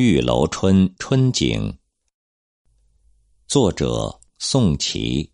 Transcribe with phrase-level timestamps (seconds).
[0.00, 1.76] 玉楼春·春景，
[3.46, 5.30] 作者宋琦。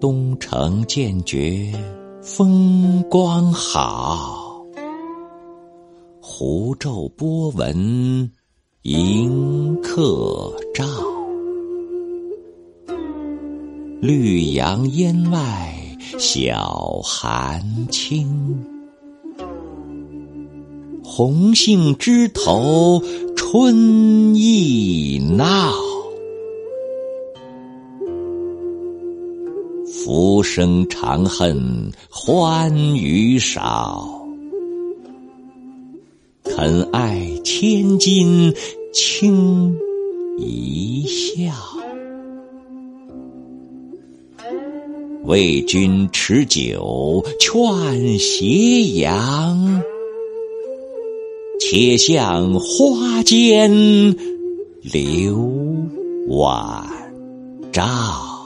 [0.00, 1.70] 东城渐觉
[2.22, 4.64] 风光好，
[6.22, 8.32] 湖皱波纹
[8.84, 11.09] 迎客照。
[14.00, 15.76] 绿杨烟外
[16.18, 18.64] 晓寒轻，
[21.04, 23.02] 红杏枝头
[23.36, 25.70] 春意闹。
[29.84, 34.18] 浮生长恨欢娱少，
[36.42, 38.50] 肯爱千金
[38.94, 39.76] 轻
[40.38, 41.52] 一笑。
[45.24, 49.82] 为君持酒劝斜阳，
[51.60, 53.70] 且向花间
[54.82, 55.36] 留
[56.28, 56.84] 晚
[57.70, 58.39] 照。